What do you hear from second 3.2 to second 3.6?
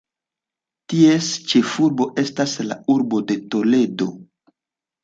de